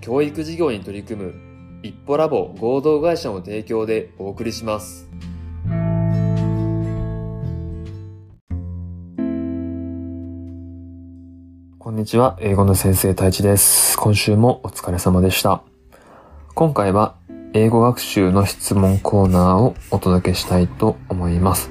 [0.00, 1.34] 教育事業に取り組む
[1.82, 5.08] 一歩ラボ合同会社の提供でお送りします。
[11.78, 13.98] こんにちは、英語の先生太一です。
[13.98, 15.62] 今週もお疲れ様でした。
[16.54, 17.16] 今回は
[17.54, 21.70] 英語学習の質問コーナーをお届けしたいと思います。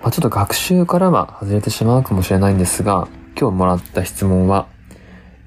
[0.00, 4.68] まあ、ちょっと学習からは外れてしまうかもしれないんですが、今日もらった質問は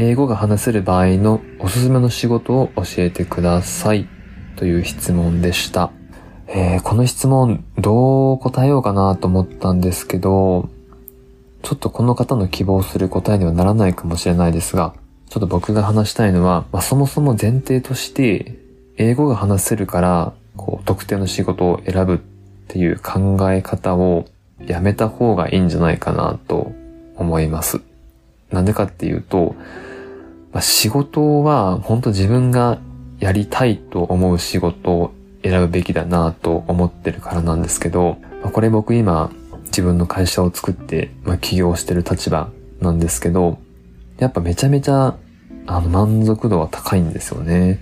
[0.00, 4.06] 英語が話せる場合のおすすめの仕事を教えてください
[4.54, 5.90] という質問でした。
[6.46, 10.68] えー、この質問どう答えようかなと思ったんですけど、
[11.62, 14.94] ちょっとこの方の希望する答えにはならないかもしれないですが、
[15.28, 18.56] ちょっと僕が話したいのは、まあ、そもそも前提として、
[18.98, 22.18] 英語が話せるから、こう、特定の仕事を選ぶっ
[22.68, 24.26] ていう考え方を
[24.64, 26.70] やめた方がいいんじゃないかなと
[27.16, 27.80] 思います。
[28.52, 29.56] なんでかっていうと、
[30.58, 32.80] まあ、仕事は本当自分が
[33.20, 39.30] やりたいと思う仕事を選ぶべきだなと思ってるからなんですけど、まあ、これ僕今
[39.66, 42.50] 自分の会社を作って、まあ、起業してる立場
[42.80, 43.60] なんですけど、
[44.18, 45.16] やっぱめちゃめちゃ
[45.68, 47.78] あの満足度は高いんですよね。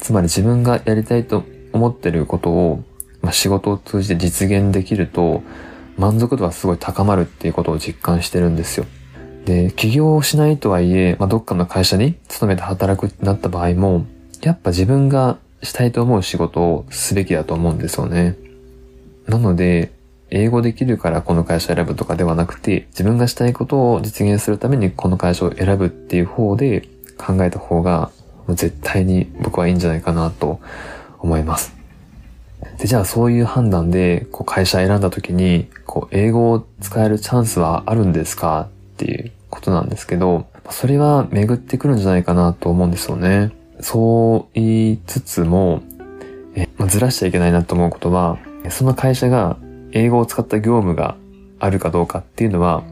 [0.00, 2.82] つまり自分がやりたいと思ってることを、
[3.22, 5.44] まあ、仕事を通じて実現できると
[5.96, 8.86] 満足度はすごい高まるっていうことを実感してるんですよ。
[9.44, 14.04] で、起業をしないとはいえ、まあ、どっかの会社に勤めて働くってなった場合も、
[14.42, 18.36] やっぱ自分がしたいと思う仕事をすべきだと思うんですよね。
[19.26, 19.92] なので、
[20.30, 28.10] 英語できるからこの会社選ぶとかではなくて、自分がしたいことを実現するためにこの会社を選ぶっていう方で考えた方が、
[28.48, 30.60] 絶対に僕はいいんじゃないかなと
[31.18, 31.74] 思います。
[32.78, 38.68] で、じゃあそういう判断で、こう会社選んだ時に、こう英語を使えるチャンスはあるんですか？
[39.00, 43.50] っていうことなんですけど、それは巡ってくるんじゃないかなと思うんですよね。
[43.80, 45.80] そう言いつつも、
[46.54, 49.56] えまあ、ずらしちゃいけないなと思うことは、その会社が
[49.92, 51.16] 英語を使った業務が
[51.58, 52.84] あるかどうかっていうのは、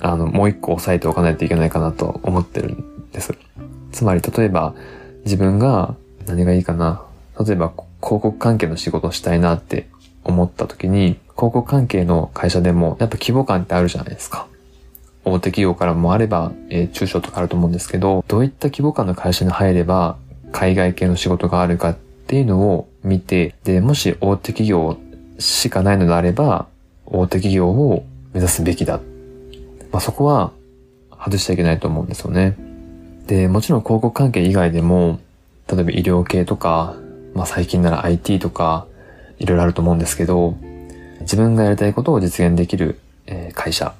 [0.00, 3.34] あの、もう一個押さえておかないといけないかなと思ってるんです。
[3.92, 4.74] つまり、例えば、
[5.24, 5.94] 自分が
[6.26, 7.02] 何がいいかな。
[7.40, 7.72] 例えば、
[8.02, 9.88] 広告関係の仕事をしたいなって
[10.22, 14.46] 思った時に、広告関係の会社でもやっぱ規模感ってあるじゃないですか。
[15.26, 20.16] 大手企業からもあれば、えー、中小とかあると思うんですけど、どういった規模感の会社に入れば、
[20.52, 21.96] 海外系の仕事があるかっ
[22.28, 24.96] ていうのを見て、で、もし大手企業
[25.40, 26.68] しかないのであれば、
[27.06, 29.00] 大手企業を目指すべきだ。
[29.90, 30.52] まあ、そこは
[31.10, 32.56] 外しちゃいけないと思うんですよね。
[33.26, 35.18] で、もちろん広告関係以外でも、
[35.68, 36.94] 例えば医療系とか、
[37.34, 38.86] まあ最近なら IT とか、
[39.40, 40.54] いろいろあると思うんですけど、
[41.22, 43.00] 自分がやりたいことを実現できる
[43.54, 43.92] 会社、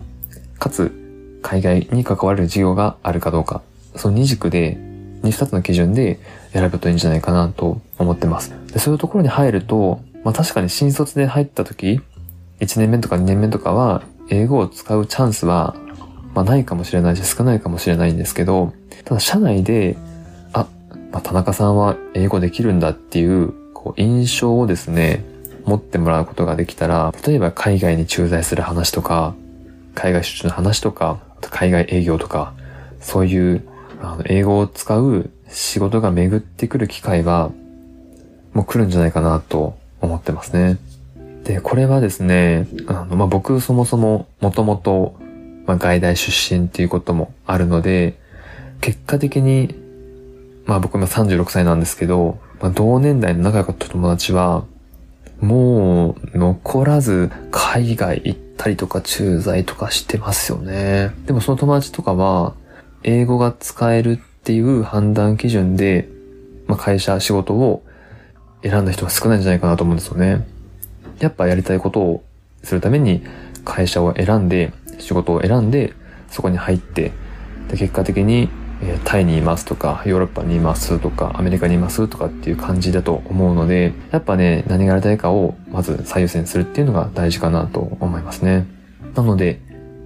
[0.61, 1.06] かつ
[1.47, 3.63] 海外に関わる事業があるかどうか、
[3.95, 4.77] その二軸で、
[5.23, 6.19] 二つの基準で
[6.53, 8.53] 選ぶといいんじゃないかなと思ってます。
[8.73, 12.01] でそういうところに入ると、まあ確かに新卒で入った時、
[12.59, 15.77] 1年目とか2年目とかは、英語を使うチャンスは、
[16.35, 18.73] まあないかもしれないし少ないかもしれないんですけど、
[19.05, 19.97] ただ社内で、
[20.53, 20.67] あ、
[21.13, 25.25] まあ、田中さんは英語できるんだっていう、こう印象をですね、
[25.65, 29.37] 持ってもらうことができたら、例えば海外に駐在する話とか、
[29.95, 32.55] 海外出張の話とか、海外営業とか、
[33.01, 33.63] そういう
[34.01, 37.51] あの英語を使う仕事が巡ってくる機会は、
[38.53, 40.79] もう来るんじゃないかなと思ってますね。
[41.45, 45.17] で、これはですね、あの、まあ、僕そもそももともと、
[45.67, 48.19] ま、外大出身っていうこともあるので、
[48.81, 49.75] 結果的に、
[50.65, 54.65] まあ僕今36歳なんですけど、まあ、同年代の仲良かった友達は、
[55.41, 61.13] もう残らず海外行ったりとか駐在とかしてますよね。
[61.27, 62.55] でもその友達とかは、
[63.03, 66.09] 英語が使えるっていう判断基準で、
[66.67, 67.85] まあ、会社、仕事を
[68.63, 70.47] 選んだ人が少ないんじゃないかなと思うんですよね。
[71.19, 72.25] やっぱやりたいことを
[72.63, 73.23] するために
[73.65, 75.93] 会社を選んで、仕事を選んで、
[76.31, 77.13] そこに入って、
[77.69, 78.49] で結果的に
[78.83, 88.67] えタイにいますとか、ヨーロッパにいますとか、アメリカにいますとかっていう感じだと思うので、やっぱね、何がやりたいかをまず最優先するっていうのが大事かなと思いますね。
[89.15, 89.61] なので、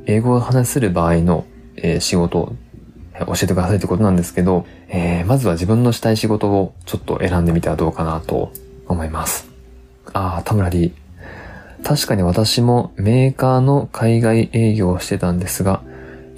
[0.06, 1.44] 英語を話せる場合の、
[1.76, 2.54] えー、仕事、
[3.18, 8.52] 教えてくださいってことなんですけど、えー、まずは自分のしたい仕事をちょっと選んでみてはどうかなと
[8.86, 9.48] 思います。
[10.12, 10.92] ああ、田村 D。
[11.82, 15.82] 確かに私もメーカーの海外営業をしてたんですが、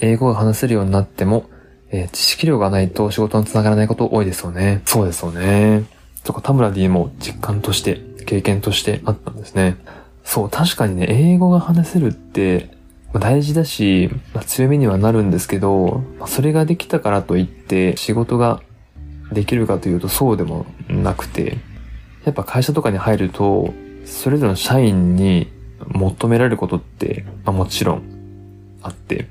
[0.00, 1.44] 英語が話せるようになっても、
[1.92, 4.82] えー、知識量がないと仕事につながらないこと多いですよね。
[4.86, 5.84] そうですよね。
[6.24, 9.76] そこ田村 D も実感として、経験としてあったんですね。
[10.24, 12.70] そう、確かにね、英語が話せるって
[13.12, 18.62] ま大事だし、まあ、強みにはなるんですけど、まあ、それができたからといって仕事が
[19.32, 21.58] できるかというとそうでもなくて、
[22.24, 23.74] やっぱ会社とかに入ると、
[24.04, 25.48] それぞれの社員に
[25.88, 28.02] 求められることって、まあ、もちろん
[28.82, 29.28] あって、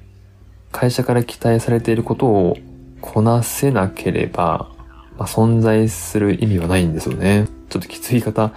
[0.71, 2.57] 会社から期待されていることを
[3.01, 4.69] こなせなければ、
[5.17, 7.47] まあ、存在する意味はないんですよね。
[7.69, 8.51] ちょっときつい言い方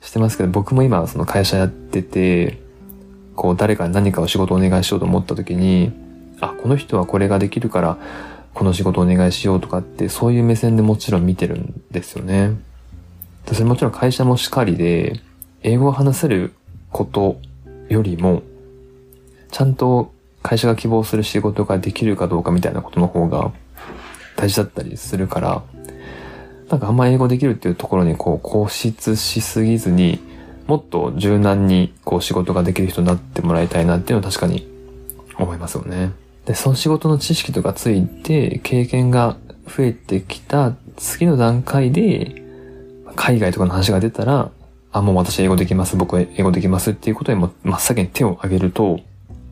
[0.00, 2.60] してますけど、僕も今その会社やってて、
[3.36, 5.92] こう誰かに何かを仕事をお願いしようと思った時に、
[6.40, 7.98] あ、この人はこれができるから、
[8.54, 12.58] この仕事をお願いしようとかって、そういう目線でもちろん見てるんですよね。
[13.46, 15.20] それもちろん会社もしかりで、
[15.62, 16.52] 英語を話せる
[16.90, 17.40] こと
[17.88, 18.42] よりも、
[19.50, 20.12] ちゃんと
[20.42, 23.52] 会社が希望する仕事ができるかどうかみたいなことの方が
[24.36, 25.62] 大事だったりするから、
[26.70, 30.20] なんかあんま英語できるっていうところにこう固執しすぎずに、
[30.66, 34.68] もっと柔軟にこう仕事ができる人になってもらいたいなっていうのは確かに
[35.36, 36.12] 思いますよね。
[36.46, 39.36] で、その仕事の知識とかついて経験が
[39.66, 42.42] 増えてきた次の段階で、
[43.16, 44.50] 海外とかの話が出たら、
[44.92, 49.00] あ、もう私英語できます、僕は英語できますっていうことにも真っ先に手を挙げると、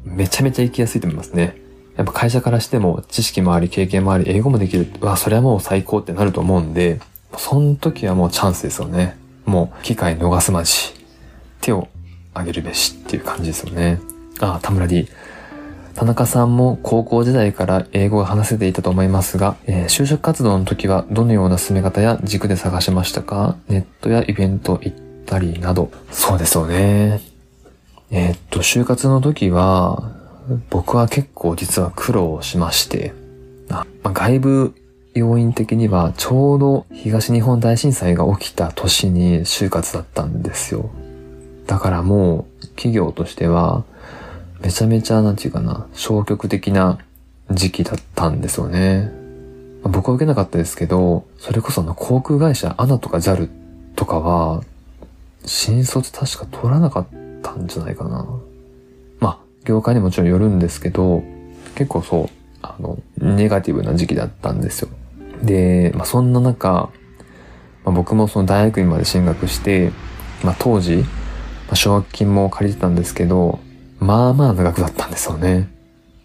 [0.05, 1.57] めちゃめちゃ行きやすいと思いますね。
[1.97, 4.87] やっぱ会社からしても知識もあり、経験もあり、英語もできる。
[5.01, 7.01] うわ、それはもう最高ってなると思うんで、
[7.37, 9.17] その時はもうチャンスですよね。
[9.45, 10.73] もう機会逃すまじ。
[11.61, 11.89] 手を
[12.35, 14.01] 挙げるべしっていう感じですよね。
[14.41, 15.09] あ、田村 D。
[15.97, 23.57] 田中さんも高校時代から英語が話せていたと思いますが、えー、就職活動の時はどのような進め方や軸で探しましたか？
[23.69, 24.97] ネットやイベント行っ
[25.27, 25.91] たりなど。
[26.13, 27.21] そうですよね。
[28.11, 30.13] えー、っと、就活の時は、
[30.71, 33.13] 僕は結構実は苦労しまして、
[33.69, 34.75] まあ、外部
[35.15, 40.91] 要因的にはちょうど東日本大震災が起きた年に就活だったんですよ。
[41.67, 43.85] だからもう企業としては
[44.63, 46.99] めちゃめちゃなんていうかな、消極的な
[47.51, 49.13] 時期だったんですよね。
[49.83, 53.49] まあ、僕は受けなかったですけど、それこその航空会社、アナとか JAL
[53.95, 54.63] とかは、
[55.45, 57.18] 新卒確か取らなかった
[57.55, 58.27] たんじゃないかな。
[59.21, 61.23] まあ、業界にもちろんよるんですけど、
[61.75, 62.29] 結構そう、
[62.63, 64.89] あの、ネガティブな時期だったんですよ。
[65.43, 66.91] で、まあそんな中、ま
[67.87, 69.93] あ、僕もその大学院まで進学して、
[70.43, 71.05] まあ当時、ま
[71.73, 73.59] あ、奨学金も借りてたんですけど、
[74.01, 75.69] まあまあ長くだったんですよね。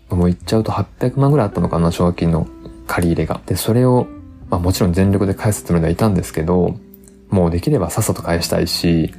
[0.10, 2.48] もう言っちゃうと800万ぐらいあったのかな、奨学金の
[2.88, 3.42] 借り入れが。
[3.46, 4.08] で、それを、
[4.50, 6.76] まあもちろん全力で返すつもりではいたんですけど、
[7.30, 9.14] もうできればさっさと返したいし、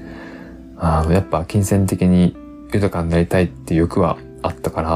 [0.84, 2.36] あの、やっぱ金銭的に
[2.72, 4.88] 豊かになりたいっていう欲はあったから、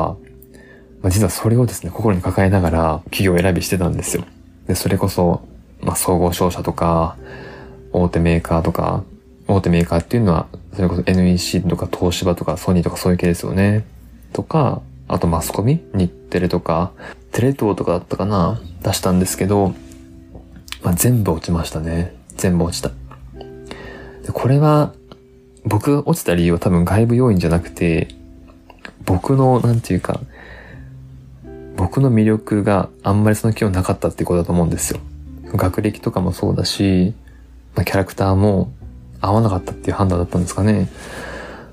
[1.02, 4.25] まあ、実はそれをですね、心に抱えながら企業選びしてたんですよ。
[4.67, 5.43] で、それこそ、
[5.81, 7.17] まあ、総合商社とか、
[7.93, 9.05] 大手メーカーとか、
[9.46, 13.87] 大手メーカーっていうのは、それこそ NEC とか東芝とかソニーとかそういう系ですよね。
[14.32, 16.93] とか、あとマスコミ日テレとか、
[17.32, 19.75] テレ東とかだったかな出したんですけど、
[20.82, 22.14] まあ、全部落ちましたね。
[22.37, 22.91] 全部落ちた。
[22.91, 24.93] でこれは、
[25.65, 28.08] 僕が落ちた理由は多分外部要因じゃなくて、
[29.05, 30.20] 僕の、なんていうか、
[31.77, 35.00] 僕の魅力があんまりその気はなかったってことだと思うんですよ。
[35.55, 37.15] 学歴とかもそうだし、
[37.74, 38.72] ま、キャラクターも
[39.20, 40.88] 合わなかったっていう判断だったんですかね。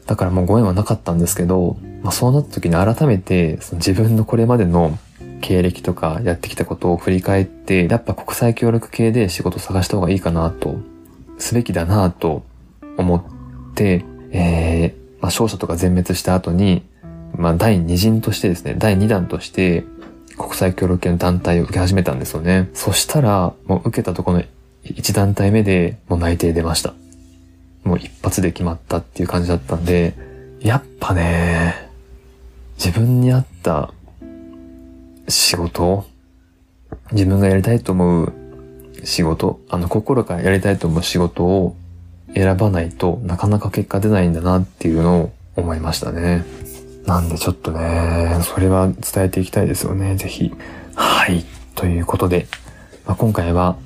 [0.05, 4.97] だからもうご縁はなかったんですけど、まあ、そうなった時に改めてその自分のこれまでの
[5.41, 10.77] 経歴とかやってきたことを振り返って、やっぱ国際協力系で仕事探した方がいいかなと、
[11.37, 12.43] すべきだなと
[12.97, 13.23] 思っ、
[13.83, 16.83] えー、まあ、商社とか全滅した後に、
[17.37, 19.83] まあ、第二陣としてですね、第二弾として、
[20.37, 22.69] 国際協力系の団体を受け始めたんですよね。
[22.73, 24.43] そしたら、もう受けたところの
[24.83, 26.93] 1団体目でもう内定出ました。
[27.83, 30.13] もう一発で決まったっていう感じだったんで、
[30.59, 31.89] やっぱね、
[32.77, 33.93] 自分に合った
[35.27, 36.05] 仕事、
[37.11, 38.33] 自分がやりたいと思う
[39.03, 41.75] 仕事、あの心からやりたいと思う仕事を
[42.35, 46.43] 選ばないとなかなか結果出ないんだなっていうのを思いましたね。
[47.05, 50.53] なんでちょっとね、それは伝えていきたいですよね、ぜひ。
[50.95, 51.45] はい。
[51.75, 52.47] ということで、
[53.05, 53.77] まあ、今回は、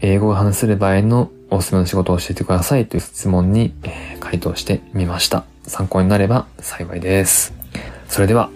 [0.00, 3.74] 英語が話せる場合のおすすめの仕事を教えてくださいという質問に、
[4.20, 5.44] 回答してみました。
[5.66, 7.54] 参考になれば幸いです。
[8.08, 8.50] それでは、